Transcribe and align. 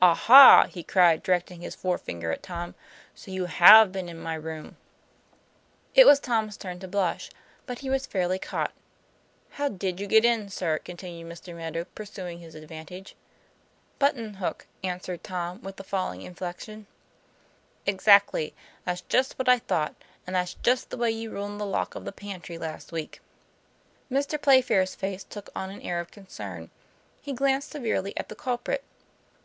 "Aha!" 0.00 0.68
he 0.70 0.84
cried, 0.84 1.24
directing 1.24 1.60
his 1.60 1.74
forefinger 1.74 2.30
at 2.30 2.40
Tom." 2.44 2.76
So 3.16 3.32
you 3.32 3.46
have 3.46 3.90
be'en 3.90 4.08
in 4.08 4.16
my 4.16 4.34
room?" 4.34 4.62
TOM 4.62 4.70
PLA 4.70 4.70
YFAIR. 4.70 4.70
IS 4.70 5.96
It 6.02 6.06
was 6.06 6.20
Tom's 6.20 6.56
turn 6.56 6.78
to 6.78 6.86
blush; 6.86 7.30
he 7.78 7.90
was 7.90 8.06
fairly 8.06 8.38
caught." 8.38 8.70
How 9.58 9.68
did 9.68 9.98
you 9.98 10.06
get 10.06 10.24
in, 10.24 10.48
sir?" 10.50 10.78
continued 10.84 11.26
Mr. 11.28 11.52
Meadow, 11.56 11.84
pursuing 11.96 12.38
his 12.38 12.54
advantage. 12.54 13.16
"Button 13.98 14.34
hook," 14.34 14.68
answered 14.84 15.24
Tom, 15.24 15.60
with 15.62 15.74
the 15.74 15.82
falling 15.82 16.22
inflection." 16.22 16.86
Exactly 17.84 18.54
that's 18.84 19.00
just 19.00 19.36
what 19.36 19.48
I 19.48 19.58
thought, 19.58 19.96
and 20.28 20.36
that's 20.36 20.54
just 20.54 20.90
the 20.90 20.96
way 20.96 21.10
you 21.10 21.32
ruined 21.32 21.60
the 21.60 21.66
lock 21.66 21.96
of 21.96 22.04
the 22.04 22.12
pantry 22.12 22.56
last 22.56 22.92
week." 22.92 23.20
Mr. 24.08 24.40
Playfair's 24.40 24.94
face 24.94 25.24
took 25.24 25.50
on 25.56 25.70
an 25.70 25.80
air 25.82 25.98
of 25.98 26.12
concern; 26.12 26.70
he 27.20 27.32
glanced 27.32 27.70
severely 27.70 28.16
at 28.16 28.28
the 28.28 28.36
culprit. 28.36 28.84